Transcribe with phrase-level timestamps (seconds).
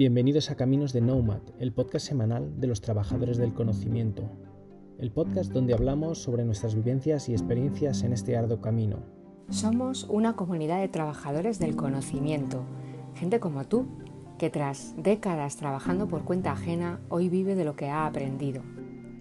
[0.00, 4.22] Bienvenidos a Caminos de Nomad, el podcast semanal de los trabajadores del conocimiento.
[4.98, 9.00] El podcast donde hablamos sobre nuestras vivencias y experiencias en este arduo camino.
[9.50, 12.64] Somos una comunidad de trabajadores del conocimiento,
[13.14, 13.88] gente como tú,
[14.38, 18.62] que tras décadas trabajando por cuenta ajena, hoy vive de lo que ha aprendido.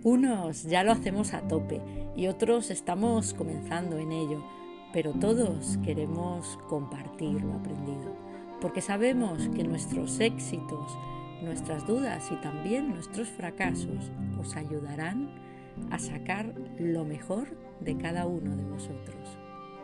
[0.06, 1.82] Unos ya lo hacemos a tope
[2.16, 4.46] y otros estamos comenzando en ello,
[4.94, 8.29] pero todos queremos compartir lo aprendido
[8.62, 10.98] porque sabemos que nuestros éxitos,
[11.42, 15.30] nuestras dudas y también nuestros fracasos os ayudarán
[15.92, 17.48] a sacar lo mejor
[17.80, 19.38] de cada uno de vosotros.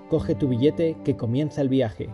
[0.10, 2.10] Coge tu billete que comienza el viaje.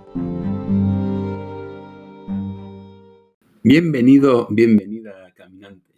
[3.64, 5.92] Bienvenido, bienvenida caminante.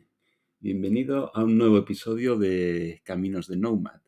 [0.60, 4.02] Bienvenido a un nuevo episodio de Caminos de Nomad.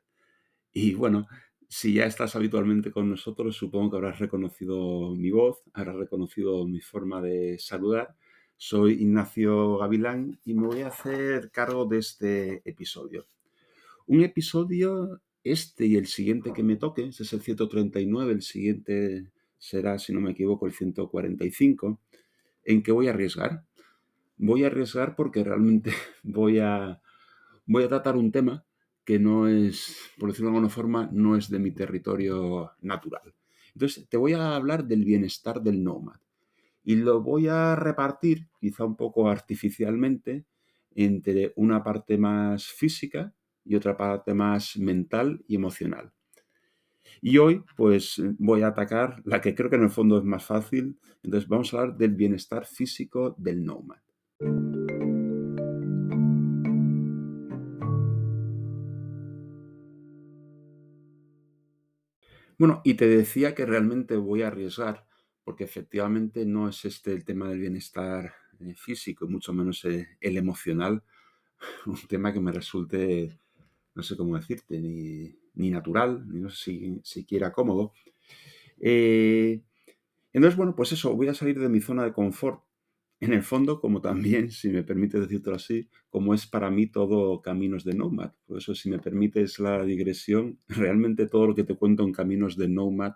[0.72, 1.28] Y bueno,
[1.70, 6.82] si ya estás habitualmente con nosotros, supongo que habrás reconocido mi voz, habrás reconocido mi
[6.82, 8.16] forma de saludar.
[8.58, 13.28] Soy Ignacio Gavilán y me voy a hacer cargo de este episodio.
[14.08, 19.32] Un episodio, este y el siguiente que me toque, ese es el 139, el siguiente
[19.58, 22.00] será, si no me equivoco, el 145,
[22.64, 23.66] en que voy a arriesgar.
[24.38, 25.92] Voy a arriesgar porque realmente
[26.24, 27.02] voy a,
[27.66, 28.65] voy a tratar un tema
[29.06, 33.34] que no es, por decirlo de alguna forma, no es de mi territorio natural.
[33.74, 36.22] Entonces, te voy a hablar del bienestar del nómada
[36.84, 40.46] y lo voy a repartir, quizá un poco artificialmente,
[40.96, 46.12] entre una parte más física y otra parte más mental y emocional.
[47.22, 50.46] Y hoy, pues, voy a atacar la que creo que en el fondo es más
[50.46, 51.00] fácil.
[51.24, 54.04] Entonces, vamos a hablar del bienestar físico del nómada.
[62.58, 65.06] Bueno, y te decía que realmente voy a arriesgar,
[65.44, 70.38] porque efectivamente no es este el tema del bienestar eh, físico, mucho menos eh, el
[70.38, 71.04] emocional,
[71.86, 73.38] un tema que me resulte,
[73.96, 75.38] no sé cómo decirte, ni,
[75.70, 77.94] natural, ni no sé si siquiera cómodo.
[78.80, 79.62] Eh,
[80.34, 82.65] entonces, bueno, pues eso, voy a salir de mi zona de confort
[83.20, 87.42] en el fondo, como también, si me permite decirlo así, como es para mí todo
[87.42, 88.34] Caminos de Nomad.
[88.46, 92.58] Por eso, si me permites la digresión, realmente todo lo que te cuento en Caminos
[92.58, 93.14] de Nomad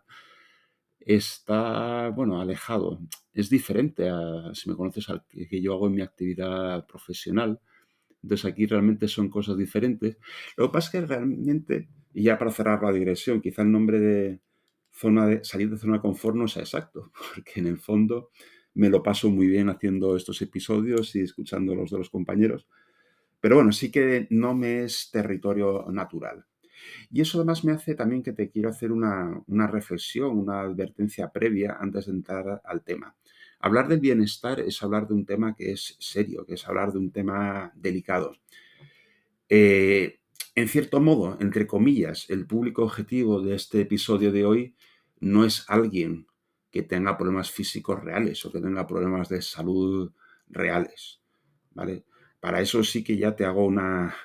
[1.00, 3.02] está, bueno, alejado.
[3.34, 7.60] Es diferente a, si me conoces, al que yo hago en mi actividad profesional.
[8.22, 10.18] Entonces aquí realmente son cosas diferentes.
[10.58, 14.00] Lo que pasa es que realmente, y ya para cerrar la digresión, quizá el nombre
[14.00, 14.42] de
[14.92, 18.30] zona de salir de zona de confort no sea exacto, porque en el fondo
[18.74, 22.68] me lo paso muy bien haciendo estos episodios y escuchando los de los compañeros.
[23.40, 26.46] Pero bueno, sí que no me es territorio natural.
[27.12, 31.78] Y eso además me hace también que te quiero hacer una, reflexión, una advertencia previa
[31.80, 33.16] antes de entrar al tema.
[33.59, 37.00] Hablar del bienestar es hablar de un tema que es serio, que es hablar de
[37.00, 38.38] un tema delicado.
[39.50, 40.19] Eh,
[40.56, 44.75] en cierto modo, entre comillas, el público objetivo de este episodio de hoy
[45.19, 46.28] no es alguien
[46.72, 50.12] que tenga problemas físicos reales o que tenga problemas de salud
[50.47, 51.22] reales.
[51.72, 52.03] ¿vale?
[52.40, 54.16] Para eso sí que ya te hago una,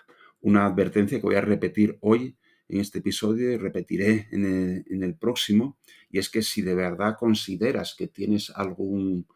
[0.42, 2.36] advertencia que voy a repetir hoy
[2.68, 5.78] en este episodio y repetiré en el, próximo.
[6.10, 9.26] Y es que si de verdad consideras que tienes algún,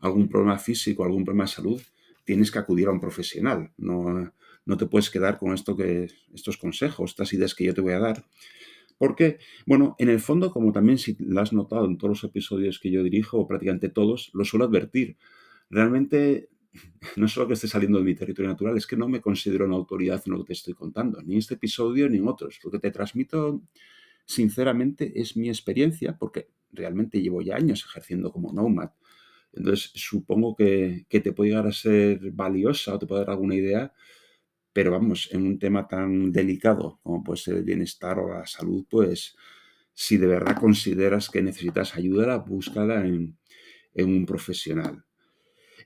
[0.00, 1.82] algún problema físico, algún problema de salud,
[2.24, 3.72] tienes que acudir a un profesional.
[3.76, 4.32] No,
[4.64, 7.94] no te puedes quedar con esto que, estos consejos, estas ideas que yo te voy
[7.94, 8.24] a dar,
[8.98, 12.78] porque, bueno, en el fondo, como también si lo has notado en todos los episodios
[12.78, 15.16] que yo dirijo, o prácticamente todos, lo suelo advertir.
[15.70, 16.50] Realmente,
[17.16, 19.76] no solo que esté saliendo de mi territorio natural, es que no me considero una
[19.76, 22.60] autoridad en lo que te estoy contando, ni en este episodio ni en otros.
[22.64, 23.62] Lo que te transmito,
[24.24, 28.90] sinceramente, es mi experiencia, porque realmente llevo ya años ejerciendo como nomad.
[29.52, 33.54] Entonces, supongo que, que te puede llegar a ser valiosa o te puede dar alguna
[33.54, 33.92] idea
[34.72, 38.84] pero vamos, en un tema tan delicado como puede ser el bienestar o la salud,
[38.88, 39.36] pues
[39.94, 43.36] si de verdad consideras que necesitas ayuda, búscala en,
[43.94, 45.04] en un profesional.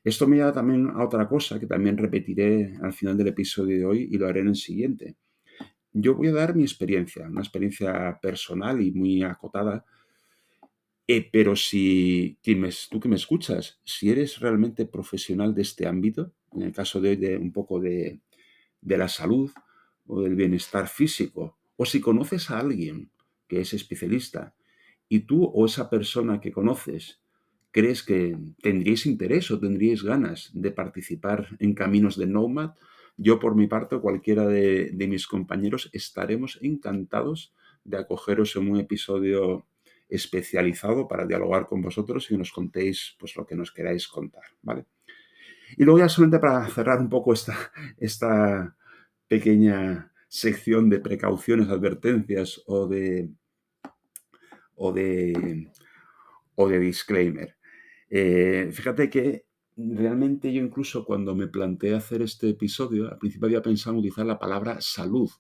[0.05, 3.85] Esto me lleva también a otra cosa que también repetiré al final del episodio de
[3.85, 5.17] hoy y lo haré en el siguiente.
[5.93, 9.85] Yo voy a dar mi experiencia, una experiencia personal y muy acotada,
[11.09, 12.39] eh, pero si
[12.91, 17.11] tú que me escuchas, si eres realmente profesional de este ámbito, en el caso de
[17.11, 18.21] hoy de un poco de,
[18.87, 19.51] de la salud
[20.07, 23.11] o del bienestar físico, o si conoces a alguien
[23.49, 24.55] que es especialista
[25.09, 27.21] y tú o esa persona que conoces
[27.73, 32.71] crees que tendríais interés o tendríais ganas de participar en Caminos de Nomad,
[33.19, 37.53] yo por mi parte o cualquiera de, de mis compañeros estaremos encantados
[37.85, 39.67] de acogeros en un episodio
[40.09, 44.87] especializado para dialogar con vosotros y nos contéis pues lo que nos queráis contar, ¿vale?
[45.77, 47.55] Y luego ya solamente para cerrar un poco esta,
[47.99, 48.77] esta
[49.29, 53.31] pequeña sección de precauciones, advertencias o de,
[54.75, 55.71] o de,
[56.55, 57.57] o de disclaimer.
[58.11, 59.47] Eh, fíjate que
[59.77, 64.27] realmente yo incluso cuando me planteé hacer este episodio, al principio había pensado en utilizar
[64.27, 65.31] la palabra salud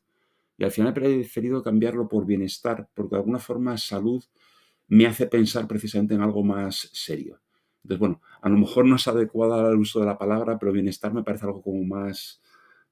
[0.58, 4.24] y al final he preferido cambiarlo por bienestar, porque de alguna forma salud
[4.88, 7.40] me hace pensar precisamente en algo más serio.
[7.86, 11.14] Entonces, bueno, a lo mejor no es adecuada al uso de la palabra, pero bienestar
[11.14, 12.42] me parece algo como más,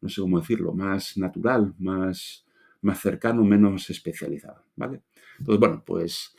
[0.00, 2.46] no sé cómo decirlo, más natural, más,
[2.80, 5.02] más cercano, menos especializado, ¿vale?
[5.40, 6.36] Entonces, bueno, pues,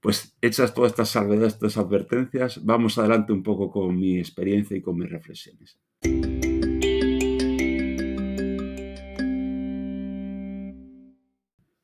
[0.00, 4.82] pues hechas todas estas salvedades, estas advertencias, vamos adelante un poco con mi experiencia y
[4.82, 5.76] con mis reflexiones.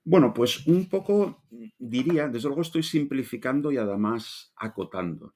[0.04, 1.42] Bueno, pues un poco
[1.80, 5.34] diría, desde luego estoy simplificando y además acotando,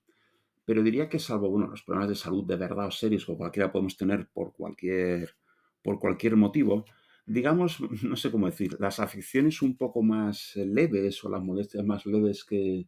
[0.70, 3.72] pero diría que salvo bueno, los problemas de salud de verdad o serios que cualquiera
[3.72, 5.34] podemos tener por cualquier,
[5.82, 6.84] por cualquier motivo,
[7.26, 12.06] digamos, no sé cómo decir, las afecciones un poco más leves o las molestias más
[12.06, 12.86] leves que,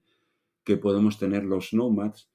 [0.62, 2.30] que podemos tener los nomads,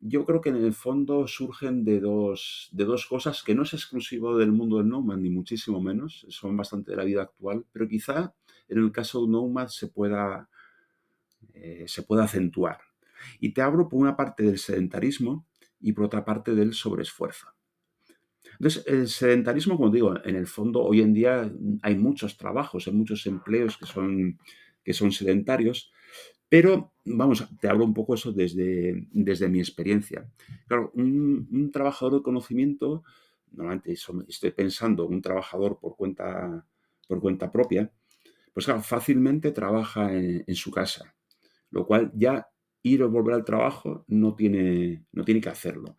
[0.00, 3.74] yo creo que en el fondo surgen de dos, de dos cosas que no es
[3.74, 7.86] exclusivo del mundo del nomad, ni muchísimo menos, son bastante de la vida actual, pero
[7.86, 8.34] quizá
[8.70, 10.48] en el caso de Nomad se pueda,
[11.52, 12.78] eh, se pueda acentuar.
[13.40, 15.46] Y te abro por una parte del sedentarismo
[15.80, 17.48] y por otra parte del sobreesfuerzo.
[18.52, 21.50] Entonces, el sedentarismo, como digo, en el fondo hoy en día
[21.82, 24.38] hay muchos trabajos, hay muchos empleos que son,
[24.82, 25.92] que son sedentarios,
[26.48, 30.26] pero vamos, te hablo un poco eso desde, desde mi experiencia.
[30.68, 33.02] Claro, un, un trabajador de conocimiento,
[33.52, 33.92] normalmente
[34.28, 36.66] estoy pensando, un trabajador por cuenta,
[37.08, 37.90] por cuenta propia,
[38.56, 41.14] pues claro, fácilmente trabaja en, su casa,
[41.70, 42.48] lo cual ya
[42.86, 45.96] ir o volver al trabajo no tiene, no tiene que hacerlo.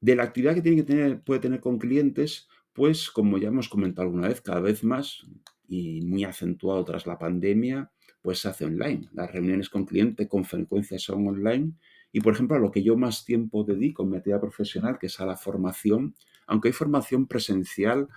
[0.00, 3.68] De la actividad que, tiene que tener, puede tener con clientes, pues como ya hemos
[3.68, 5.26] comentado alguna vez, cada vez más
[5.66, 7.90] y muy acentuado tras la pandemia,
[8.20, 9.08] pues se hace online.
[9.12, 11.72] Las reuniones con clientes con frecuencia son online.
[12.12, 15.06] Y por ejemplo, a lo que yo más tiempo dedico en mi actividad profesional, que
[15.06, 16.14] es a la formación,
[16.46, 18.08] aunque hay formación presencial,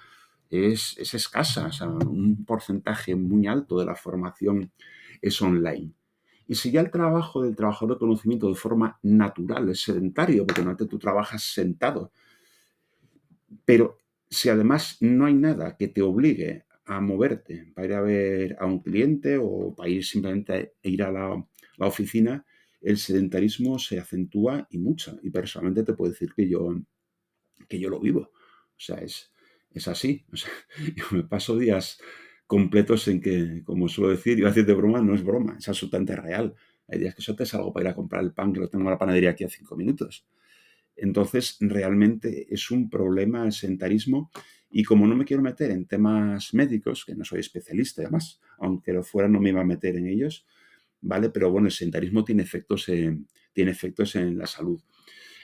[0.49, 4.71] es, escasa, o sea, un porcentaje muy alto de la formación
[5.21, 5.93] es online.
[6.47, 10.61] Y si ya el trabajo del trabajador de conocimiento de forma natural es sedentario, porque
[10.61, 12.11] normalmente tú trabajas sentado,
[13.65, 13.97] pero
[14.29, 18.65] si además no hay nada que te obligue a moverte para ir a ver a
[18.65, 21.45] un cliente o para ir simplemente a ir a la,
[21.79, 22.45] oficina,
[22.81, 25.19] el sedentarismo se acentúa y mucho.
[25.23, 26.75] Y personalmente te puedo decir que yo,
[27.67, 28.21] que yo lo vivo.
[28.21, 29.31] O sea, es,
[29.71, 30.25] es así.
[30.95, 31.99] yo me paso días
[32.51, 36.17] completos en que, como suelo decir, yo decir de broma, no es broma, es absolutamente
[36.17, 36.53] real.
[36.89, 38.83] Hay días que yo te salgo para ir a comprar el pan, que lo tengo
[38.83, 40.27] en la panadería aquí a cinco minutos.
[40.97, 44.31] Entonces, realmente es un problema el sentarismo
[44.69, 48.91] y como no me quiero meter en temas médicos, que no soy especialista además, aunque
[48.91, 50.45] lo fuera no me iba a meter en ellos,
[50.99, 51.29] ¿vale?
[51.29, 54.81] Pero bueno, el sentarismo tiene efectos en, tiene efectos en la salud.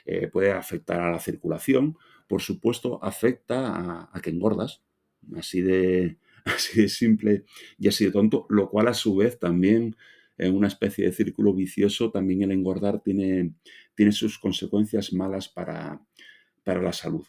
[0.04, 1.96] Eh, puede afectar a la circulación,
[2.26, 4.82] por supuesto, afecta a, que engordas,
[5.38, 6.18] así de,
[6.54, 7.44] así de simple
[7.78, 9.96] y así de tonto, lo cual a su vez también
[10.36, 13.54] en una especie de círculo vicioso, también el engordar tiene,
[13.94, 16.00] tiene sus consecuencias malas para,
[16.64, 17.26] para la salud.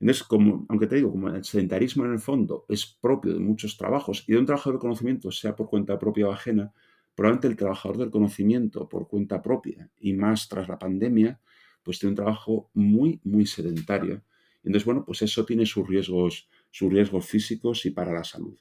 [0.00, 3.76] Entonces, como, aunque te digo, como el sedentarismo en el fondo es propio de muchos
[3.76, 6.72] trabajos y de un trabajador de conocimiento, sea por cuenta propia o ajena,
[7.14, 11.40] probablemente el trabajador del conocimiento por cuenta propia y más tras la pandemia,
[11.84, 14.24] pues tiene un trabajo muy, muy sedentario.
[14.64, 18.58] Entonces, bueno, pues eso tiene sus riesgos, sus riesgos físicos y para la salud.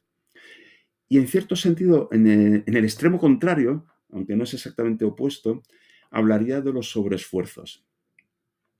[1.09, 2.27] Y en cierto sentido, en
[2.65, 5.63] el, extremo contrario, aunque no es exactamente opuesto,
[6.11, 7.85] hablaría de los sobreesfuerzos,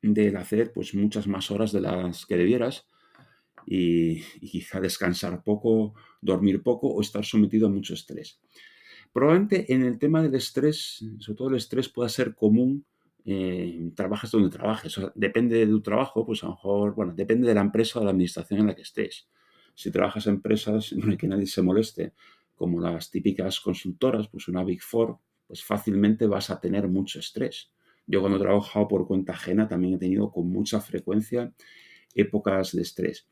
[0.01, 2.87] del hacer pues muchas más horas de las que debieras
[3.65, 8.39] y, y, quizá descansar poco, dormir poco o estar sometido a mucho estrés.
[9.13, 12.85] Probablemente en el tema del estrés, sobre todo el estrés pueda ser común
[13.25, 14.99] eh, trabajas donde trabajes.
[15.15, 18.05] depende de tu trabajo, pues a lo mejor, bueno, depende de la empresa o de
[18.05, 19.29] la administración en la que estés.
[19.75, 22.13] Si trabajas en empresas en que nadie se moleste,
[22.55, 27.71] como las típicas consultoras, pues una Big Four, pues fácilmente vas a tener mucho estrés.
[28.05, 31.53] Yo cuando he trabajado por cuenta ajena también he tenido con mucha frecuencia
[32.13, 33.27] épocas de estrés.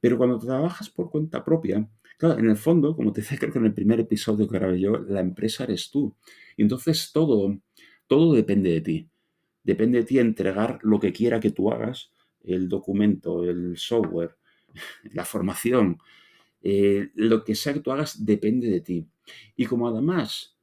[0.00, 3.58] Pero cuando trabajas por cuenta propia, claro, en el fondo, como te decía creo que
[3.58, 6.16] en el primer episodio que grabé yo, la empresa eres tú.
[6.56, 7.58] Y entonces todo,
[8.06, 9.11] todo depende de ti.
[9.64, 12.10] Depende de ti entregar lo que quiera que tú hagas,
[12.42, 14.36] el documento, el software,
[15.12, 15.98] la formación,
[16.62, 19.06] eh, lo que sea que tú hagas depende de ti.
[19.56, 20.56] Y como además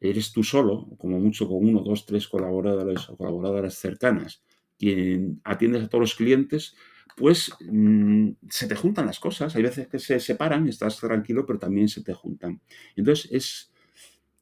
[0.00, 4.42] eres tú solo, como mucho con uno, dos, tres colaboradores o colaboradoras cercanas,
[4.78, 6.76] quien atiendes a todos los clientes,
[7.16, 9.54] pues mm, se te juntan las cosas.
[9.56, 12.60] Hay veces que se separan, estás tranquilo, pero también se te juntan.
[12.94, 13.72] Entonces es,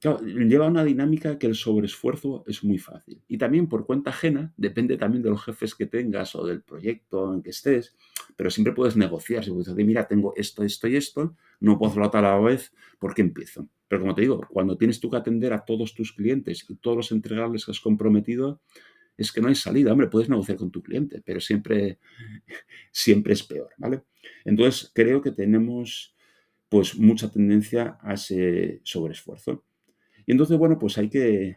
[0.00, 3.22] lleva una dinámica que el sobreesfuerzo es muy fácil.
[3.28, 7.32] Y también por cuenta ajena, depende también de los jefes que tengas o del proyecto
[7.32, 7.96] en que estés,
[8.36, 9.44] pero siempre puedes negociar.
[9.44, 12.72] Si puedes decir, mira, tengo esto, esto y esto, no puedo hacerlo a la vez,
[12.98, 13.68] ¿por qué empiezo?
[13.88, 16.96] Pero como te digo, cuando tienes tú que atender a todos tus clientes y todos
[16.96, 18.60] los entregables que has comprometido,
[19.16, 19.92] es que no hay salida.
[19.92, 21.98] Hombre, puedes negociar con tu cliente, pero siempre,
[22.92, 24.02] siempre es peor, ¿vale?
[24.44, 26.14] Entonces, creo que tenemos
[26.68, 29.64] pues mucha tendencia a ese sobreesfuerzo.
[30.26, 31.56] Y entonces, bueno, pues hay que,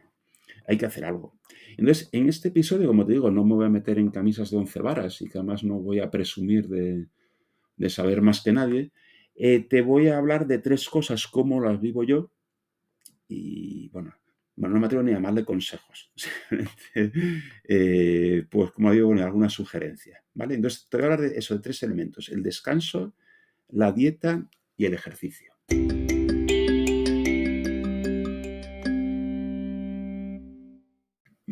[0.68, 1.40] hay que hacer algo.
[1.78, 4.58] Entonces, en este episodio, como te digo, no me voy a meter en camisas de
[4.58, 7.08] once varas y que además no voy a presumir de,
[7.90, 8.92] saber más que nadie.
[9.36, 12.32] Eh, te voy a hablar de tres cosas, cómo las vivo yo.
[13.28, 14.14] Y bueno,
[14.56, 16.12] bueno, no me atrevo ni a llamarle consejos.
[17.72, 20.24] Eh, pues como digo, bueno, alguna sugerencia.
[20.34, 20.56] ¿vale?
[20.56, 22.30] Entonces, te voy a hablar de eso, de tres elementos.
[22.30, 23.14] El descanso,
[23.70, 25.54] la dieta y el ejercicio.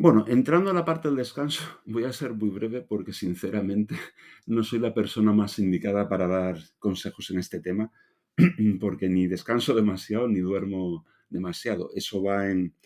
[0.00, 3.96] Bueno, entrando a la parte del descanso, voy a ser muy breve porque sinceramente
[4.46, 7.90] no soy la persona más indicada para dar consejos en este tema,
[8.80, 11.90] porque ni descanso demasiado ni duermo demasiado.
[11.96, 12.76] Eso va en,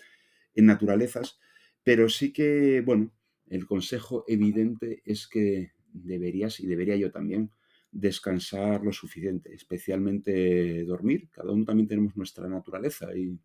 [0.55, 1.39] en naturalezas,
[1.83, 3.13] pero sí que, bueno,
[3.47, 7.51] el consejo evidente es que deberías, y debería yo también,
[7.91, 11.29] descansar lo suficiente, especialmente dormir.
[11.31, 13.39] Cada uno también tenemos nuestra naturaleza y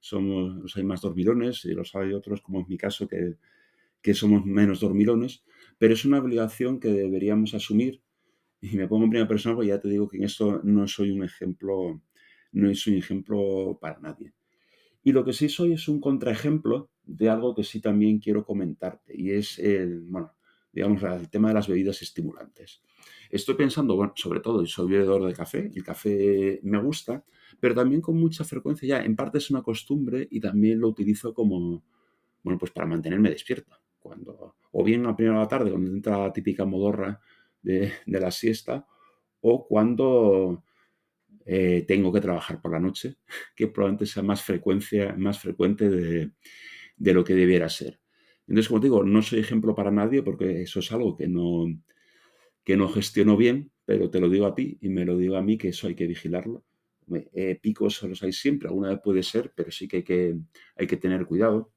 [0.00, 3.36] somos, los hay más dormilones y los hay otros, como en mi caso, que,
[4.02, 5.44] que somos menos dormilones,
[5.78, 8.02] pero es una obligación que deberíamos asumir.
[8.60, 11.10] Y me pongo en primera persona porque ya te digo que en esto no soy
[11.10, 12.02] un ejemplo,
[12.52, 14.34] no soy un ejemplo para nadie.
[15.02, 19.14] Y lo que sí soy es un contraejemplo de algo que sí también quiero comentarte
[19.16, 20.34] y es el, bueno,
[20.72, 22.82] digamos, el tema de las bebidas estimulantes.
[23.30, 27.24] Estoy pensando, bueno, sobre todo, soy bebedor de café, el café me gusta,
[27.60, 31.34] pero también con mucha frecuencia ya, en parte es una costumbre y también lo utilizo
[31.34, 31.84] como,
[32.42, 33.76] bueno, pues para mantenerme despierto.
[33.98, 37.20] Cuando, o bien a primera de la tarde, cuando entra la típica modorra
[37.62, 38.86] de, de la siesta,
[39.42, 40.64] o cuando
[41.46, 43.16] eh, tengo que trabajar por la noche,
[43.56, 46.32] que probablemente sea más, frecuencia, más frecuente de,
[47.12, 48.00] lo que debiera ser.
[48.46, 51.66] Entonces, como digo, no soy ejemplo para nadie porque eso es algo que no,
[52.64, 55.42] que no gestiono bien, pero te lo digo a ti y me lo digo a
[55.42, 56.64] mí que eso hay que vigilarlo.
[57.32, 60.38] Eh, picos los hay siempre, alguna vez puede ser, pero sí que hay que,
[60.76, 61.72] hay que tener cuidado.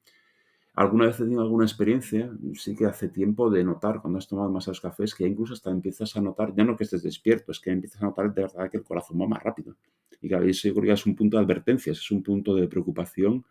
[0.74, 4.48] Alguna vez he tenido alguna experiencia, sí que hace tiempo, de notar cuando has tomado
[4.48, 7.70] demasiados cafés, que incluso hasta empiezas a notar, ya no que esestés despierto, es que
[7.70, 9.76] empiezas a notar de verdad que el corazón va más rápido.
[10.20, 13.44] Y que eso yo creo es un punto de advertencia, es un punto de preocupación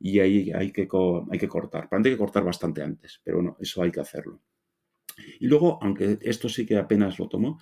[0.00, 0.88] y ahí hay que,
[1.30, 1.88] hay que cortar.
[1.88, 4.40] Para hay que cortar bastante antes, pero bueno, eso hay que hacerlo.
[5.40, 7.60] Y luego, aunque esto sí que apenas lo tomo,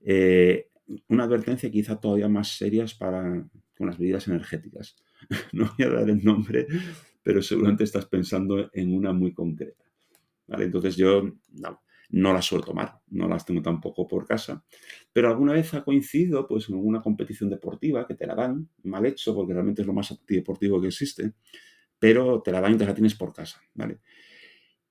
[0.00, 0.68] eh,
[1.08, 4.96] una advertencia quizá todavía más serias para, con las bebidas energéticas.
[5.52, 6.66] no voy a dar el nombre
[7.28, 9.84] pero seguramente estás pensando en una muy concreta.
[10.46, 10.64] ¿vale?
[10.64, 11.30] Entonces yo
[12.08, 14.64] no, las suelo tomar, no las tengo tampoco por casa,
[15.12, 19.04] pero alguna vez ha coincidido pues, en alguna competición deportiva que te la dan, mal
[19.04, 21.34] hecho, porque realmente es lo más deportivo que existe,
[21.98, 23.60] pero te la dan y te la tienes por casa.
[23.74, 23.98] ¿vale?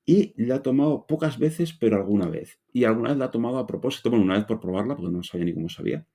[0.10, 2.62] Y la he tomado pocas veces, pero alguna vez.
[2.72, 5.22] Y alguna vez la he tomado a propósito, bueno, una vez por probarla, porque no
[5.22, 6.08] sabía ni cómo sabía.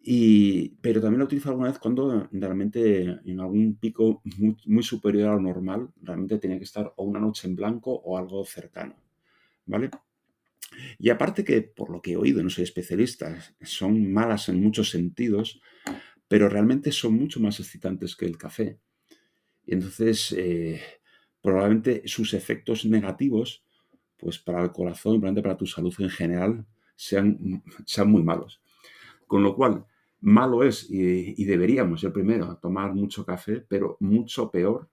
[0.00, 4.22] Y, pero también lo utilizo alguna vez cuando realmente en algún pico
[4.66, 8.16] muy, superior a lo normal, realmente tenía que estar o una noche en blanco o
[8.16, 8.94] algo cercano.
[9.66, 9.90] ¿Vale?
[10.96, 14.90] Y aparte que, por lo que he oído, no soy especialista, son malas en muchos
[14.90, 15.60] sentidos,
[16.28, 18.78] pero realmente son mucho más excitantes que el café.
[19.66, 20.80] Y entonces, eh,
[21.42, 23.64] probablemente sus efectos negativos,
[24.16, 26.64] pues para el corazón y para tu salud en general,
[26.96, 28.62] sean, sean muy malos.
[29.26, 29.84] Con lo cual,
[30.22, 34.88] Malo es, y, deberíamos, el primero, tomar mucho café, pero mucho peor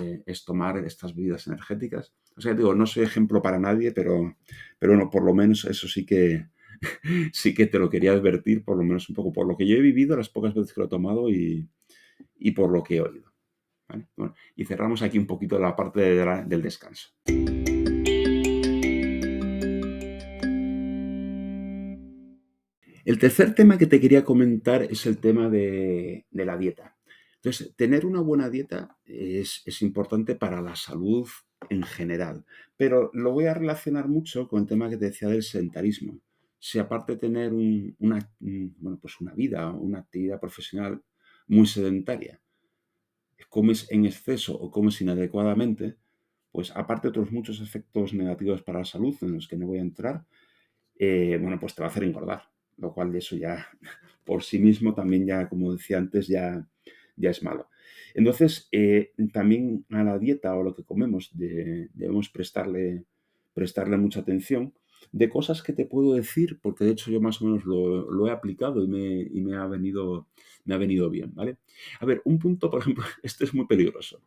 [0.00, 2.14] eh, es tomar estas bebidas energéticas.
[2.34, 4.36] O sea, digo, no soy ejemplo para nadie, pero,
[4.78, 6.46] pero bueno, por lo menos eso sí que,
[7.34, 9.76] sí que te lo quería advertir, por lo menos un poco por lo que yo
[9.76, 11.68] he vivido, las pocas veces que lo he tomado y,
[12.56, 13.29] por lo que he oído.
[14.56, 17.08] Y cerramos aquí un poquito la parte del descanso.
[23.10, 26.96] El tercer tema que te quería comentar es el tema de, la dieta.
[27.36, 31.26] Entonces, tener una buena dieta es, importante para la salud
[31.70, 32.44] en general,
[32.76, 36.20] pero lo voy a relacionar mucho con el tema que te decía del sedentarismo.
[36.58, 41.02] Si aparte de tener una, bueno, pues una vida, una actividad profesional
[41.48, 42.40] muy sedentaria,
[43.48, 45.96] comes en exceso o comes inadecuadamente,
[46.52, 49.78] pues aparte de otros muchos efectos negativos para la salud en los que no voy
[49.78, 50.24] a entrar,
[50.98, 52.42] eh, bueno, pues te va a hacer engordar,
[52.76, 53.68] lo cual de eso ya
[54.24, 56.66] por sí mismo también ya, como decía antes, ya,
[57.16, 57.68] ya es malo.
[58.14, 63.04] Entonces, eh, también a la dieta o lo que comemos debemos prestarle,
[63.54, 64.74] prestarle mucha atención
[65.12, 68.30] de cosas que te puedo decir, porque de hecho yo más o menos lo, he
[68.30, 70.28] aplicado y, me, y me, ha venido,
[70.64, 71.58] me ha venido bien, ¿vale?
[72.00, 74.20] A ver, un punto, por ejemplo, este es muy peligroso.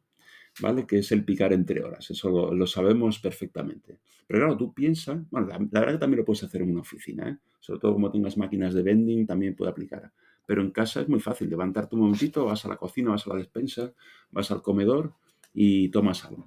[0.62, 0.86] ¿vale?
[0.86, 2.10] Que es el picar entre horas.
[2.12, 4.00] Eso lo, sabemos perfectamente.
[4.28, 7.30] Pero claro, tú piensas, bueno, la, verdad que también lo puedes hacer en una oficina,
[7.30, 7.38] ¿eh?
[7.60, 10.12] Sobre todo como tengas máquinas de vending, también puede aplicar.
[10.46, 13.30] Pero en casa es muy fácil, levantarte un momentito, vas a la cocina, vas a
[13.30, 13.94] la despensa,
[14.32, 15.14] vas al comedor
[15.54, 16.46] y tomas algo.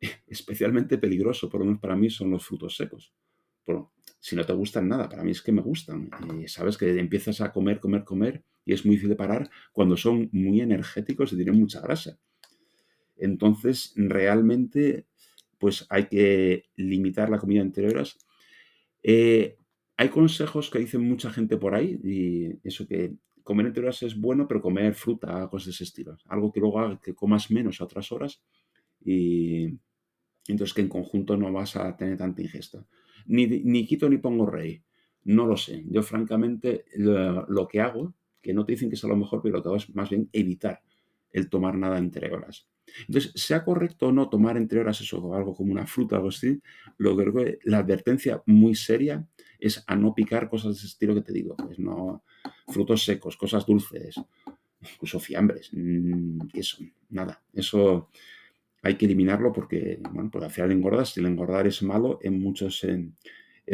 [0.26, 3.12] Especialmente peligroso, por lo menos para mí, son los frutos secos.
[3.66, 6.10] Bueno, si no te gustan nada, para mí es que me gustan.
[6.42, 9.96] Y sabes que empiezas a comer, comer, comer y es muy difícil de parar cuando
[9.96, 12.18] son muy energéticos y tienen mucha grasa.
[13.16, 15.06] Entonces, realmente,
[15.58, 18.18] pues hay que limitar la comida entre horas.
[19.02, 19.56] Eh,
[19.96, 24.18] hay consejos que dicen mucha gente por ahí, y eso que comer entre horas es
[24.18, 26.16] bueno, pero comer fruta, cosas de ese estilo.
[26.26, 28.42] Algo que luego que comas menos a otras horas
[29.04, 29.78] y
[30.48, 32.84] entonces que en conjunto no vas a tener tanta ingesta.
[33.26, 34.82] Ni, ni quito ni pongo rey.
[35.24, 35.84] No lo sé.
[35.88, 39.56] Yo francamente lo, que hago, que no te dicen que es a lo mejor, pero
[39.56, 40.82] lo que hago es más bien evitar
[41.30, 42.68] el tomar nada entre horas.
[43.06, 46.28] Entonces, sea correcto o no tomar entre horas eso, algo como una fruta o algo
[46.28, 46.60] así,
[46.98, 49.26] lo que la advertencia muy seria
[49.58, 52.24] es a no picar cosas de ese estilo que te digo, pues no
[52.66, 54.16] frutos secos, cosas dulces,
[54.80, 56.78] incluso fiambres, mm, queso,
[57.10, 57.42] nada.
[57.52, 58.08] Eso
[58.82, 62.40] hay que eliminarlo porque, bueno, porque al final engordas y el engordar es malo en
[62.40, 63.16] muchos, en,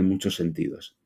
[0.02, 0.96] muchos sentidos.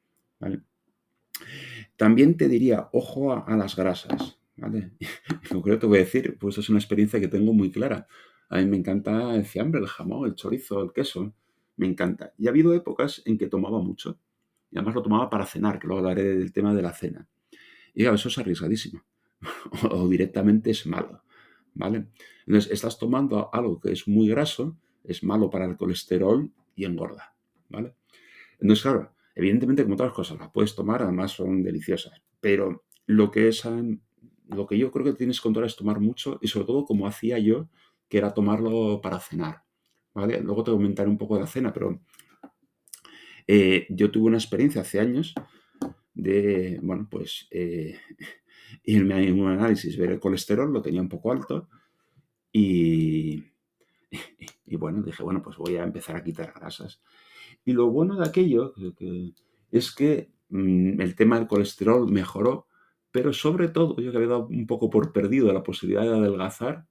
[1.96, 4.38] También te diría, ojo a las grasas.
[4.56, 4.92] ¿vale?
[5.42, 8.06] En concreto te voy a decir, pues es una experiencia que tengo muy clara.
[8.48, 11.34] A mí me encanta el fiambre, el jamón, el chorizo, el queso.
[11.76, 12.32] Me encanta.
[12.38, 14.18] Y ha habido épocas en que tomaba mucho.
[14.70, 17.26] Y además lo tomaba para cenar, que luego hablaré del tema de la cena.
[17.94, 19.02] Y claro, eso es arriesgadísimo.
[19.90, 21.22] o directamente es malo.
[21.74, 22.06] ¿Vale?
[22.46, 27.34] Entonces, estás tomando algo que es muy graso, es malo para el colesterol y engorda.
[27.68, 27.94] ¿Vale?
[28.60, 32.22] Entonces, claro, evidentemente, como todas las cosas, las puedes tomar, además son deliciosas.
[32.40, 33.64] Pero lo que es
[34.48, 37.06] lo que yo creo que tienes que controlar es tomar mucho y sobre todo como
[37.06, 37.68] hacía yo,
[38.08, 39.62] que era tomarlo para cenar.
[40.14, 40.40] ¿vale?
[40.40, 42.00] Luego te comentaré un poco de la cena, pero
[43.46, 45.34] eh, yo tuve una experiencia hace años
[46.14, 47.98] de, bueno, pues eh,
[48.84, 51.68] irme a un análisis, ver el colesterol, lo tenía un poco alto
[52.52, 53.44] y,
[54.76, 57.00] bueno, dije, bueno, pues voy a empezar a quitar grasas.
[57.64, 58.74] Y lo bueno de aquello
[59.70, 62.66] es que mm, el tema del colesterol mejoró
[63.12, 66.86] pero sobre todo, yo que había dado un poco por perdido la posibilidad de adelgazar,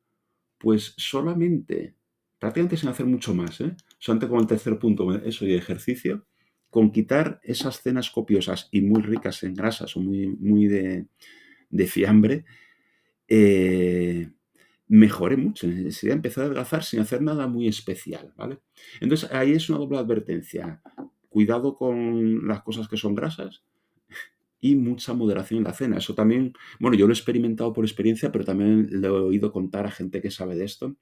[0.60, 1.95] pues solamente,
[2.39, 3.76] prácticamente sin hacer mucho más, ¿eh?
[3.97, 6.28] solamente como el tercer punto, eso y ejercicio,
[6.69, 11.08] con quitar esas cenas copiosas y muy ricas en grasas o muy, muy de,
[11.88, 12.45] fiambre,
[13.28, 14.30] eh,
[14.91, 15.67] mejoré mucho.
[15.89, 18.60] Sería empezar a adelgazar sin hacer nada muy especial, ¿vale?
[18.99, 20.82] Entonces ahí es una doble advertencia.
[21.30, 23.63] Cuidado con las cosas que son grasas
[24.60, 25.97] y mucha moderación en la cena.
[25.97, 29.86] Eso también, bueno, yo lo he experimentado por experiencia, pero también lo he oído contar
[29.86, 30.97] a gente que sabe de esto.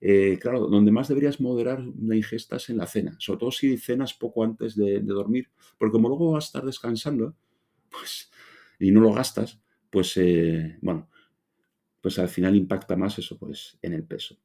[0.00, 3.76] Eh, claro, donde más deberías moderar la ingesta es en la cena, sobre todo si
[3.76, 7.34] cenas poco antes de, dormir, porque como luego vas a estar descansando,
[7.90, 8.30] pues,
[8.78, 9.58] y no lo gastas,
[9.90, 11.08] pues, eh, bueno,
[12.06, 14.38] pues al final impacta más eso, pues, en el peso.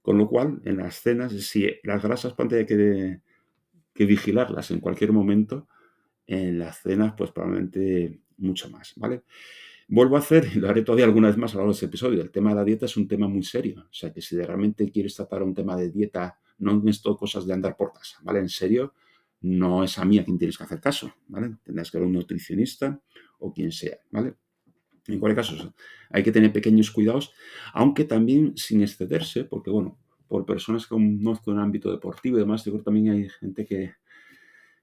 [0.00, 3.20] Con lo cual, en las cenas, si las grasas, hay que,
[3.92, 5.68] que vigilarlas en cualquier momento,
[6.26, 9.24] en las cenas, pues probablemente mucho más, ¿vale?
[9.88, 11.84] Vuelvo a hacer, y lo haré todavía alguna vez más a lo largo de este
[11.84, 14.40] episodio, el tema de la dieta es un tema muy serio, o sea que si
[14.40, 18.20] realmente quieres tratar un tema de dieta, no es todo cosas de andar por casa,
[18.22, 18.38] ¿vale?
[18.38, 18.94] En serio,
[19.42, 21.58] no es a mí a quien tienes que hacer caso, ¿vale?
[21.62, 22.98] Tendrás que ver un nutricionista
[23.40, 24.32] o quien sea, ¿vale?
[25.06, 25.74] En cualquier caso,
[26.10, 27.32] hay que tener pequeños cuidados,
[27.72, 32.40] aunque también sin excederse, porque bueno, por personas que conozco en el ámbito deportivo y
[32.40, 33.94] demás, yo creo que también hay gente que,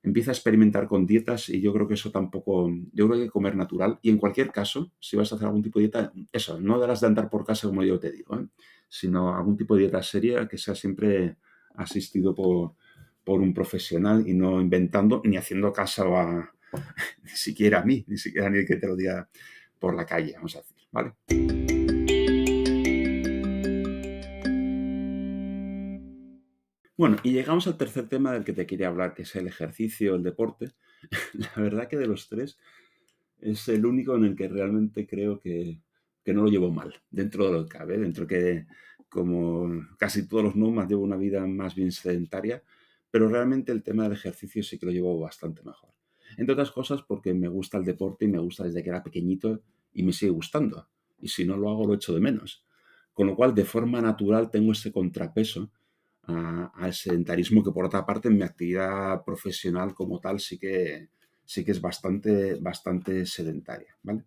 [0.02, 3.28] empieza a experimentar con dietas y yo creo que eso tampoco, yo creo que hay
[3.28, 6.12] que comer natural y en cualquier caso, si vas a hacer algún tipo de dieta,
[6.32, 8.48] eso, no darás de andar por casa como yo te digo, ¿eh?
[8.88, 11.38] sino algún tipo de dieta seria que sea siempre
[11.76, 12.76] asistido por,
[13.24, 16.52] por un profesional y no inventando ni haciendo caso a
[17.24, 19.30] ni siquiera a mí, ni siquiera ni que te lo diga
[19.80, 21.14] por la calle, vamos a decir, ¿vale?
[27.00, 30.16] Bueno, y llegamos al tercer tema del que te quería hablar, que es el ejercicio,
[30.16, 30.72] el deporte.
[31.34, 32.58] La verdad que de los tres
[33.40, 35.80] es el único en el que realmente creo que,
[36.26, 38.68] no lo llevo mal, dentro de lo que cabe, dentro que,
[39.08, 42.62] como casi todos los nómadas, llevo una vida más bien sedentaria,
[43.10, 45.90] pero realmente el tema del ejercicio sí que lo llevo bastante mejor.
[46.40, 49.62] Entre otras cosas porque me gusta el deporte y me gusta desde que era pequeñito
[49.92, 50.88] y me sigue gustando.
[51.20, 52.66] Y si no lo hago, lo echo de menos.
[53.14, 55.70] Con lo cual, de forma natural, tengo ese contrapeso
[56.24, 61.10] al sedentarismo que, por otra parte, en mi actividad profesional como tal sí que,
[61.44, 63.98] sí que es bastante, bastante sedentaria.
[64.02, 64.24] ¿vale?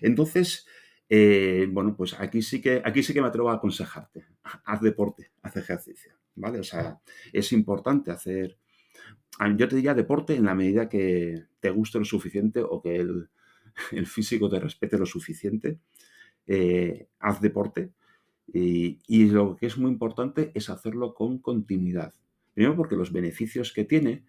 [0.00, 0.66] Entonces,
[1.08, 4.24] eh, bueno, pues aquí sí, que, aquí sí que me atrevo a aconsejarte.
[4.42, 6.14] Haz deporte, haz ejercicio.
[6.34, 6.58] ¿Vale?
[6.58, 6.98] O sea,
[7.32, 8.58] es importante hacer.
[9.56, 13.28] Yo te diría deporte en la medida que te guste lo suficiente o que el,
[14.06, 15.78] físico te respete lo suficiente.
[16.46, 17.92] Eh, haz deporte.
[18.52, 22.12] Y, lo que es muy importante es hacerlo con continuidad.
[22.52, 24.24] Primero porque los beneficios que tiene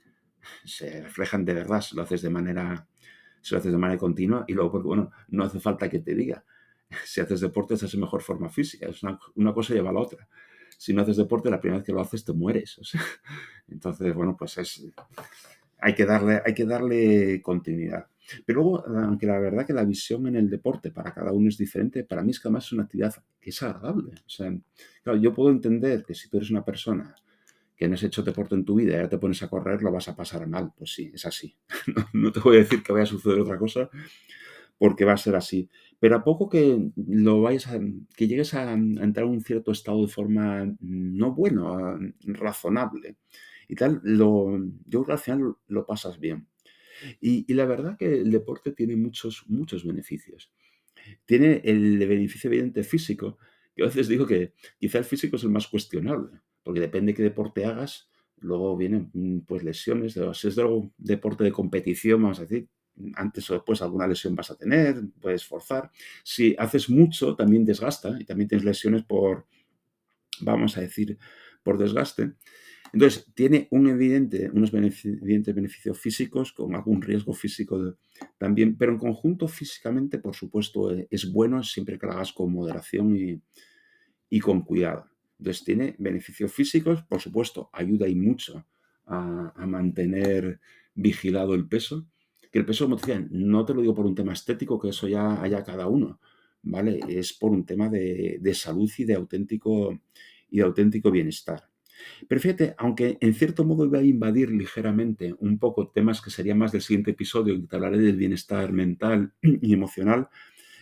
[0.64, 2.88] se reflejan de verdad si lo haces de manera,
[3.42, 6.16] si lo haces de manera continua y luego porque, bueno, no hace falta que te
[6.16, 6.44] diga.
[7.06, 8.88] Si haces deporte estás en mejor forma física.
[9.36, 10.28] Una, cosa lleva a la otra.
[10.78, 12.80] Si no haces deporte, la primera vez que lo haces te mueres.
[13.68, 14.86] entonces, bueno, pues es,
[15.80, 18.08] hay, que darle, hay que darle continuidad.
[18.46, 21.58] Pero luego, aunque la verdad que la visión en el deporte para cada uno es
[21.58, 24.12] diferente, para mí es que además es una actividad que es agradable.
[24.26, 24.52] O sea,
[25.04, 27.16] claro, yo puedo entender que si tú eres una persona
[27.76, 29.92] que no has hecho deporte en tu vida y ahora te pones a correr, lo
[29.92, 30.72] vas a pasar mal.
[30.78, 31.56] Pues sí, es así.
[32.14, 33.90] no, te voy a decir que vaya a suceder otra cosa,
[34.78, 35.70] porque va a ser así.
[36.00, 37.70] Pero a poco que lo vayas
[38.16, 43.18] que llegues a, entrar en un cierto estado de forma no bueno, razonable
[43.68, 46.48] y tal, lo, yo creo que lo, pasas bien.
[47.22, 50.52] Y, la verdad que el deporte tiene muchos, muchos beneficios.
[51.26, 53.38] Tiene el beneficio evidente físico,
[53.76, 57.18] que a veces digo que quizá el físico es el más cuestionable porque depende de
[57.18, 59.12] qué deporte hagas, luego vienen
[59.46, 62.68] pues lesiones, si es de deporte de competición, vamos a decir,
[63.16, 65.92] antes o después alguna lesión vas a tener, puedes forzar.
[66.24, 69.46] Si haces mucho, también desgasta y también tienes lesiones por,
[70.42, 71.18] vamos a decir,
[71.64, 72.34] por desgaste.
[72.92, 77.98] Entonces, tiene un evidente, unos evidentes beneficios físicos con algún riesgo físico
[78.38, 82.54] también, pero en conjunto físicamente, por supuesto, e, es bueno siempre que lo hagas con
[82.54, 83.42] moderación
[84.30, 85.14] y con cuidado.
[85.44, 88.66] Entonces tiene beneficios físicos, por supuesto, ayuda y mucho
[89.06, 90.62] a, mantener
[90.96, 92.08] vigilado el peso.
[92.54, 95.42] Que el peso, decía, no te lo digo por un tema estético, que eso ya
[95.42, 96.20] haya cada uno,
[96.62, 97.00] ¿vale?
[97.10, 100.00] Es por un tema de, salud y de auténtico
[100.52, 101.68] y de auténtico bienestar.
[102.28, 106.60] Pero fíjate, aunque en cierto modo iba a invadir ligeramente un poco temas que serían
[106.60, 110.30] más del siguiente episodio, que te hablaré del bienestar mental y emocional,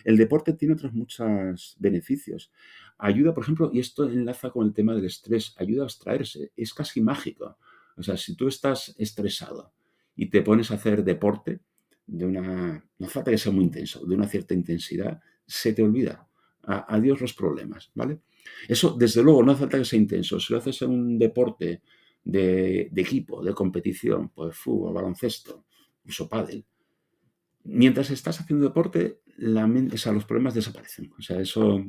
[0.04, 2.52] el deporte tiene otros muchos beneficios.
[2.98, 6.74] Ayuda, por ejemplo, y esto enlaza con el tema del estrés, ayuda a abstraerse, es
[6.74, 7.56] casi mágico.
[7.96, 9.72] O sea, si tú estás estresado
[10.16, 11.60] y te pones a hacer deporte
[12.06, 16.28] de una, no falta que sea muy intenso, de una cierta intensidad, se te olvida.
[16.64, 18.20] adiós los problemas, ¿vale?
[18.68, 20.38] Eso, desde luego, no hace falta que sea intenso.
[20.38, 21.82] Si lo haces en un deporte
[22.24, 25.64] de, equipo, de competición, pues fútbol, baloncesto,
[26.02, 26.64] incluso pádel,
[27.64, 31.12] mientras estás haciendo deporte, la mente, o los problemas desaparecen.
[31.18, 31.84] O sea, eso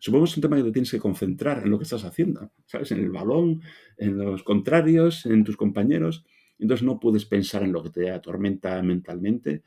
[0.00, 2.50] supongo que es un tema que te tienes que concentrar en lo que estás haciendo,
[2.66, 2.90] ¿sabes?
[2.92, 3.62] En el balón,
[3.96, 6.24] en los contrarios, en tus compañeros.
[6.58, 9.62] Entonces no puedes pensar en lo que te atormenta mentalmente.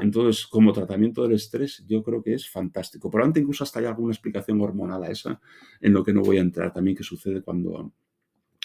[0.00, 3.10] Entonces, como tratamiento del estrés, yo creo que es fantástico.
[3.10, 5.40] Probablemente incluso hasta hay alguna explicación hormonal a esa,
[5.80, 7.92] en lo que no voy a entrar también, que sucede cuando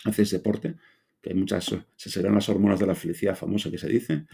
[0.05, 0.75] haces deporte,
[1.21, 4.25] que hay muchas, se serán las hormonas de la felicidad famosa que se dice,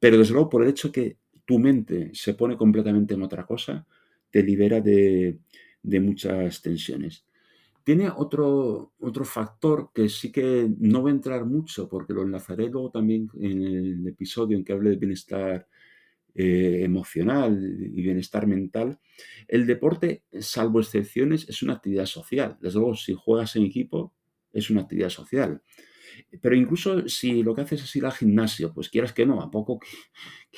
[0.00, 3.86] pero desde luego por el hecho que tu mente se pone completamente en otra cosa,
[4.30, 5.38] te libera de,
[5.82, 7.24] muchas tensiones.
[7.84, 12.68] Tiene otro, otro factor que sí que no voy a entrar mucho porque lo enlazaré
[12.70, 15.68] luego también en el episodio en que hable de bienestar
[16.34, 18.98] eh, emocional y bienestar mental.
[19.46, 22.56] El deporte, salvo excepciones, es una actividad social.
[22.60, 24.14] Desde luego, si juegas en equipo,
[24.52, 25.62] es una actividad social.
[26.40, 29.50] Pero incluso si lo que haces es ir al gimnasio, pues quieras que no, a
[29.50, 29.88] poco que,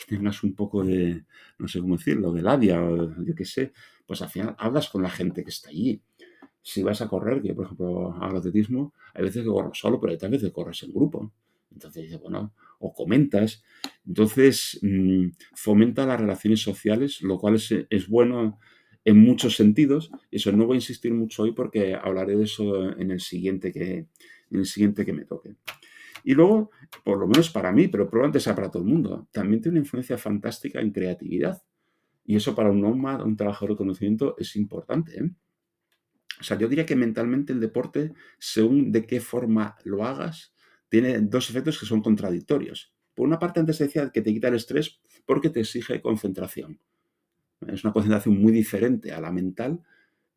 [0.09, 1.25] tengas un poco de,
[1.59, 3.73] no sé cómo decirlo, de labia o yo qué sé,
[4.07, 6.01] pues al final hablas con la gente que está allí.
[6.67, 10.01] Si vas a correr, que yo por ejemplo hago atletismo, hay veces que corro solo,
[10.01, 11.33] pero hay veces que corres en grupo.
[11.73, 13.63] Entonces bueno, o comentas.
[14.05, 18.59] Entonces mm, fomenta las relaciones sociales, lo cual es, es bueno
[19.05, 20.11] en muchos sentidos.
[20.33, 24.09] Eso no voy a insistir mucho hoy porque hablaré de eso en el siguiente que,
[24.51, 25.55] en el siguiente que me toque.
[26.25, 26.73] Y luego,
[27.05, 29.85] por lo menos para mí, pero probablemente sea para todo el mundo, también tiene una
[29.85, 31.63] influencia fantástica en creatividad.
[32.25, 35.17] Y eso para un nómada, un trabajador de conocimiento, es importante.
[35.17, 35.31] ¿eh?
[36.41, 40.55] O sea, yo diría que mentalmente el deporte, según de qué forma lo hagas,
[40.89, 42.93] tiene dos efectos que son contradictorios.
[43.15, 46.81] Por una parte, antes decía que te quita el estrés porque te exige concentración.
[47.67, 49.81] Es una concentración muy diferente a la mental,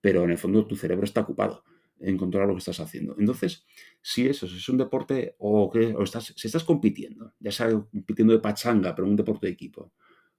[0.02, 1.64] pero en el fondo tu cerebro está ocupado.
[2.02, 3.14] en controlar lo que estás haciendo.
[3.20, 3.66] Entonces,
[4.02, 8.32] si eso, es un deporte o que o estás, si estás compitiendo, ya sea compitiendo
[8.34, 9.92] de pachanga, pero un deporte de equipo,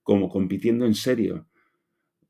[0.02, 1.48] como compitiendo en serio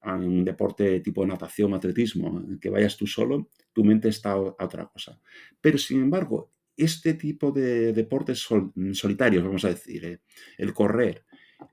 [0.03, 5.21] un deporte tipo natación, atletismo, que vayas tú solo, tu mente está a otra cosa.
[5.61, 8.47] Pero sin embargo, este tipo de deportes
[8.93, 10.21] solitarios, vamos a decir, eh,
[10.57, 11.25] el correr,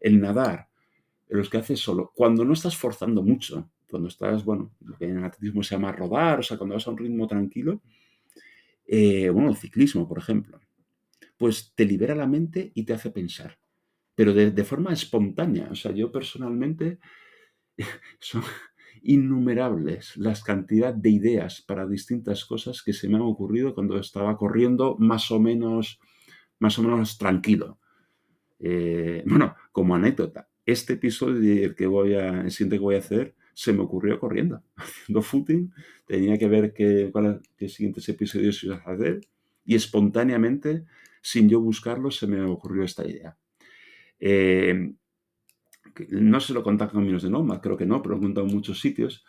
[0.01, 0.67] el nadar,
[1.29, 5.23] los que haces solo, cuando no estás forzando mucho, cuando estás, bueno, lo que en
[5.23, 7.81] atletismo se llama rodar, o sea, cuando vas a un ritmo tranquilo,
[8.85, 10.59] eh, bueno, el ciclismo, por ejemplo,
[11.37, 13.57] pues te libera la mente y te hace pensar,
[14.15, 15.69] pero de, de forma espontánea.
[15.71, 16.99] O sea, yo personalmente
[18.19, 18.43] son
[19.01, 24.35] innumerables las cantidades de ideas para distintas cosas que se me han ocurrido cuando estaba
[24.37, 25.99] corriendo más o menos,
[26.59, 27.79] más o menos tranquilo.
[28.59, 33.35] Eh, bueno, como anécdota, este episodio que voy a, el siguiente que voy a hacer
[33.53, 35.73] se me ocurrió corriendo, haciendo footing,
[36.05, 37.11] tenía que ver qué,
[37.57, 39.21] qué siguientes episodios iba a hacer
[39.65, 40.85] y espontáneamente,
[41.21, 43.37] sin yo buscarlo, se me ocurrió esta idea.
[44.19, 44.93] Eh,
[46.09, 48.53] no se lo contan Caminos de Nomad, creo que no, pero lo he contado en
[48.53, 49.25] muchos sitios.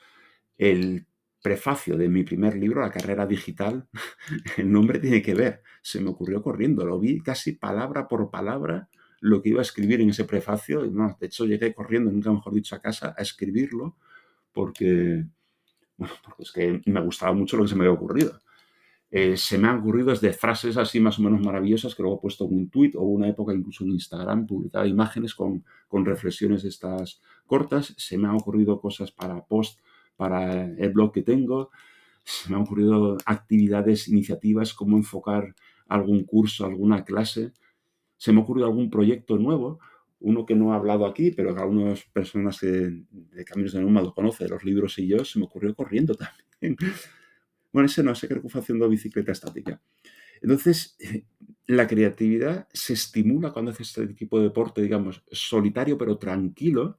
[0.56, 1.06] El
[1.42, 3.88] prefacio de mi primer libro, La carrera digital,
[4.56, 5.62] el nombre tiene que ver.
[5.82, 8.88] Se me ocurrió corriendo, lo vi casi palabra por palabra
[9.20, 10.84] lo que iba a escribir en ese prefacio.
[10.84, 13.96] Y, no, de hecho, llegué corriendo, nunca mejor dicho, a casa a escribirlo
[14.52, 15.24] porque,
[15.96, 18.38] bueno, porque es que me gustaba mucho lo que se me había ocurrido.
[19.10, 22.20] Eh, se me han ocurrido desde frases así más o menos maravillosas que luego he
[22.20, 26.62] puesto en un tweet o una época incluso en Instagram publicaba imágenes con, con reflexiones
[26.62, 27.94] de estas cortas.
[27.96, 29.80] Se me han ocurrido cosas para post,
[30.16, 31.70] para el blog que tengo.
[32.24, 35.54] Se me han ocurrido actividades, iniciativas, cómo enfocar
[35.88, 37.52] algún curso, alguna clase.
[38.18, 39.78] Se me ha ocurrido algún proyecto nuevo
[40.20, 44.14] uno que no ha hablado aquí, pero que algunas personas de Caminos de Nómada lo
[44.14, 46.14] conoce, los libros y yo, se me ocurrió corriendo
[46.60, 46.76] también.
[47.72, 49.80] Bueno, ese no, ese creo que fue haciendo bicicleta estática.
[50.40, 50.96] Entonces,
[51.66, 56.98] la creatividad se estimula cuando haces este tipo de deporte, digamos, solitario pero tranquilo.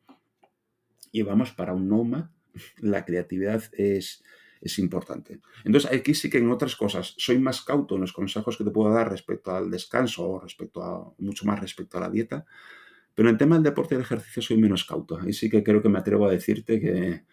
[1.12, 2.30] Y vamos, para un nómad,
[2.78, 4.24] la creatividad es,
[4.62, 5.40] es importante.
[5.64, 8.72] Entonces, aquí sí que en otras cosas soy más cauto en los consejos que te
[8.72, 12.46] puedo dar respecto al descanso o respecto a, mucho más respecto a la dieta,
[13.16, 15.20] pero en el tema del deporte y el ejercicio soy menos cauto.
[15.20, 17.24] Ahí sí que creo que me atrevo a decirte que,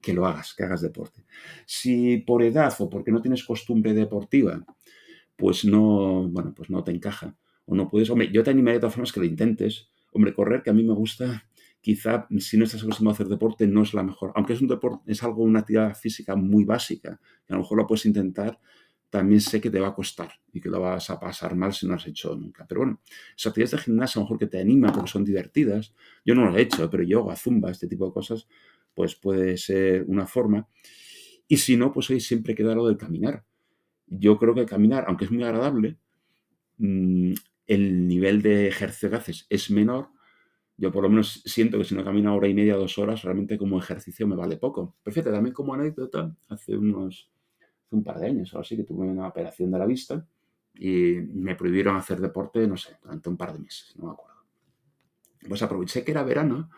[0.00, 1.24] que lo hagas, que hagas deporte.
[1.66, 4.64] Si por edad o porque no tienes costumbre deportiva,
[5.36, 8.80] pues no, bueno, pues no te encaja o no puedes, hombre, yo te animaría de
[8.80, 9.90] todas formas que lo intentes.
[10.12, 11.44] Hombre, correr, que a mí me gusta,
[11.80, 14.68] quizá si no estás acostumbrado a hacer deporte no es la mejor, aunque es un
[14.68, 18.58] deporte, es algo, una actividad física muy básica, que a lo mejor lo puedes intentar,
[19.10, 21.86] también sé que te va a costar y que lo vas a pasar mal si
[21.86, 22.66] no lo has hecho nunca.
[22.66, 23.00] Pero bueno,
[23.36, 25.94] esas actividades de gimnasia a lo mejor que te animan porque son divertidas.
[26.24, 28.48] Yo no lo he hecho, pero yoga, zumba, este tipo de cosas,
[28.98, 30.66] pues puede ser una forma.
[31.46, 33.44] Y si no, pues hoy siempre queda lo del caminar.
[34.08, 35.98] Yo creo que caminar, aunque es muy agradable,
[36.78, 37.32] mm,
[37.68, 40.08] el nivel de ejercicio que haces es menor.
[40.76, 43.56] Yo por lo menos siento que si no camino hora y media, dos horas, realmente
[43.56, 44.96] como ejercicio me vale poco.
[45.04, 47.30] Pero fíjate, también como anécdota, hace unos
[47.90, 50.26] un par de años o así, que tuve una operación de la vista
[50.74, 54.42] y me prohibieron hacer deporte, no sé, durante un par de meses, no me acuerdo.
[55.48, 56.68] Pues aproveché que era verano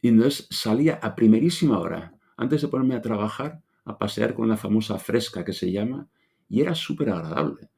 [0.00, 4.56] y entonces salía a primerísima hora, antes de ponerme a trabajar, a pasear con la
[4.56, 6.08] famosa fresca que se llama,
[6.48, 7.68] y era súper agradable.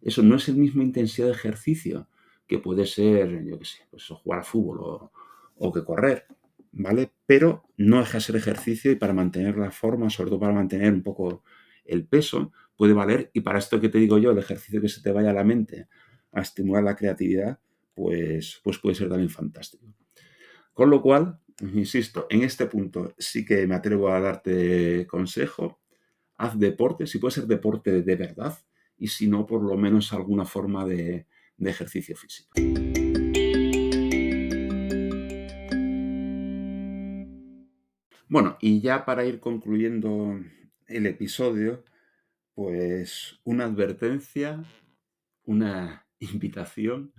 [0.00, 2.08] Eso no es el mismo intensidad de ejercicio
[2.46, 5.12] que puede ser, yo qué sé, pues jugar a fútbol o,
[5.56, 6.26] o que correr,
[6.72, 7.12] ¿vale?
[7.26, 10.92] Pero no deja de ser ejercicio y para mantener la forma, sobre todo para mantener
[10.92, 11.42] un poco
[11.84, 15.02] el peso puede valer y para esto que te digo yo, el ejercicio que se
[15.02, 15.88] te vaya a la mente
[16.32, 17.58] a estimular la creatividad,
[17.94, 19.84] pues, pues puede ser también fantástico.
[20.72, 25.80] Con lo cual, insisto, en este punto sí que me atrevo a darte consejo.
[26.36, 28.56] Haz deporte, si puede ser deporte de verdad,
[28.96, 32.50] y si no, por lo menos alguna forma de, de ejercicio físico.
[38.28, 40.38] Bueno, y ya para ir concluyendo
[40.86, 41.84] el episodio,
[42.54, 44.62] pues una advertencia,
[45.44, 47.12] una invitación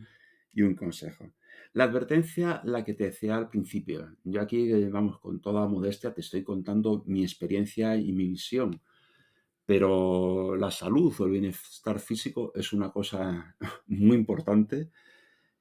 [0.51, 1.33] y un consejo.
[1.73, 4.15] La advertencia, la que te decía al principio.
[4.23, 8.81] Yo aquí, vamos, con toda modestia, te estoy contando mi experiencia y mi visión.
[9.65, 13.55] Pero la salud o el bienestar físico es una cosa
[13.87, 14.89] muy importante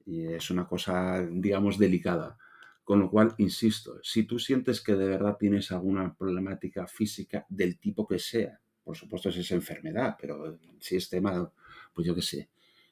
[0.05, 2.37] y es una cosa, digamos, delicada.
[2.83, 7.77] Con lo cual, insisto, si tú sientes que de verdad tienes alguna problemática física del
[7.77, 11.53] tipo que sea, por supuesto si es enfermedad, pero si es tema,
[11.93, 12.49] pues yo qué sé,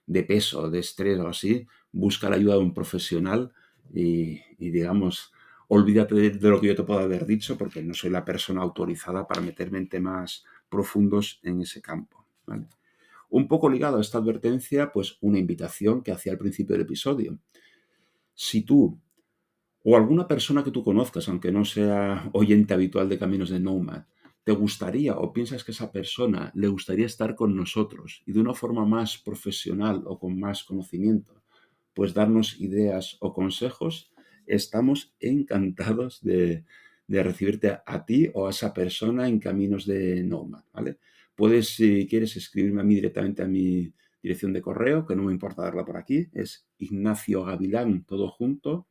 [0.08, 3.54] de peso, de estrés o así, busca la ayuda de un profesional
[3.94, 5.32] y, digamos,
[5.68, 9.28] olvídate de, lo que yo te puedo haber dicho porque no soy la persona autorizada
[9.28, 12.26] para meterme en temas profundos en ese campo.
[13.30, 17.38] Un poco ligado a esta advertencia, pues una invitación que hacía al principio del episodio.
[18.34, 18.98] Si tú
[19.84, 24.04] o alguna persona que tú conozcas, aunque no sea oyente habitual de Caminos de Nomad,
[24.48, 28.54] te gustaría o piensas que esa persona le gustaría estar con nosotros y de una
[28.54, 31.44] forma más profesional o con más conocimiento,
[31.94, 34.10] pues darnos ideas o consejos,
[34.46, 36.64] estamos encantados de,
[37.10, 40.98] recibirte a, ti o a esa persona en Caminos de Nomad, ¿vale?
[41.36, 43.92] Puedes, si quieres, escribirme a mí directamente a mi
[44.24, 48.88] dirección de correo, que no me importa darla por aquí, es Ignacio Gavilán, todo junto,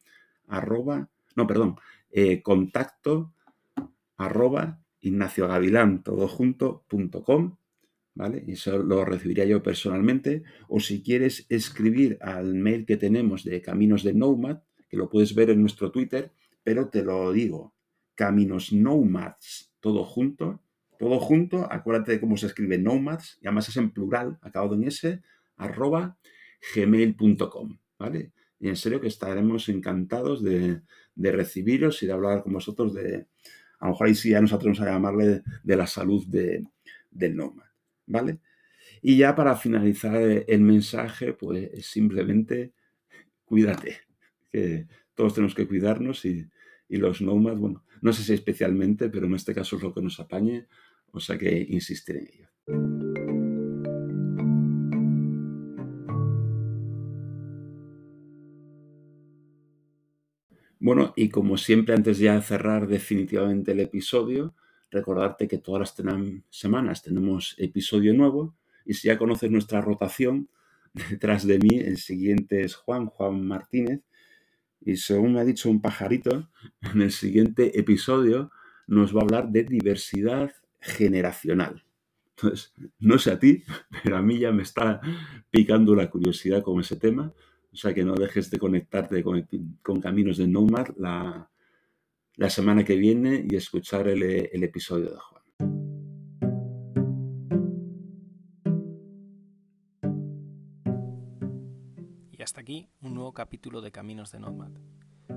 [0.49, 1.77] arroba, no, perdón,
[2.11, 3.33] eh, contacto
[4.19, 7.57] arroba Ignacio Gavilán, todo junto, punto com,
[8.15, 8.43] ¿vale?
[8.47, 10.43] Y eso lo recibiría yo personalmente.
[10.69, 15.35] O si quieres escribir al mail que tenemos de Caminos de Nomad, que lo puedes
[15.35, 16.33] ver en nuestro Twitter,
[16.63, 17.75] pero te lo digo,
[18.15, 20.63] Caminos Nomads, todo junto,
[20.99, 24.85] todo junto, acuérdate de cómo se escribe Nomads, y además es en plural, acabado en
[24.85, 25.23] S,
[25.57, 26.19] arroba
[26.75, 28.33] gmail.com, ¿vale?
[28.59, 30.83] Y en serio que estaremos encantados de,
[31.15, 33.27] recibiros y de hablar con vosotros de,
[33.79, 37.73] a lo mejor ahí sí ya nos atrevemos a llamarle de, la salud del nómada,
[38.07, 38.39] ¿vale?
[39.03, 42.73] Y ya para finalizar el mensaje, pues simplemente
[43.45, 43.99] cuídate,
[44.51, 46.49] que todos tenemos que cuidarnos y,
[46.89, 50.03] y los nómadas, bueno, no sé si especialmente, pero en este caso es lo que
[50.03, 50.67] nos apañe,
[51.13, 53.06] o sea que insistir en ello.
[60.87, 64.55] Bueno, y como siempre, antes de cerrar definitivamente el episodio,
[64.89, 70.49] recordarte que todas las semanas tenemos episodio nuevo y si ya conoces nuestra rotación,
[71.11, 74.03] detrás de mí el siguiente es Juan, Juan Martínez,
[74.81, 76.49] y según me ha dicho un pajarito,
[76.95, 78.53] en el siguiente episodio
[78.87, 81.85] nos va a hablar de diversidad generacional.
[82.37, 83.65] Entonces, no sé a ti,
[84.05, 85.01] pero a mí ya me está
[85.51, 87.35] picando la curiosidad con ese tema.
[87.77, 91.51] O sea que no dejes de conectarte con, Caminos de Nomad la,
[92.37, 95.43] la, semana que viene y escuchar el, el episodio de Juan.
[102.33, 104.73] Y hasta aquí un nuevo capítulo de Caminos de Nomad,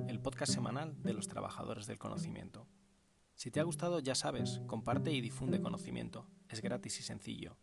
[0.07, 2.69] el podcast semanal de los trabajadores del conocimiento.
[3.35, 6.25] Si te ha gustado, ya sabes, comparte y difunde conocimiento.
[6.47, 7.57] Es gratis y sencillo.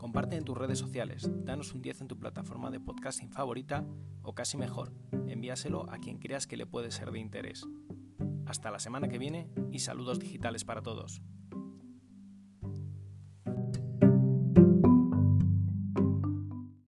[0.00, 3.84] Comparte en tus redes sociales, danos un 10 en tu plataforma de podcasting favorita
[4.22, 4.94] o casi mejor,
[5.28, 7.66] envíaselo a quien creas que le puede ser de interés.
[8.46, 11.20] Hasta la semana que viene y saludos digitales para todos.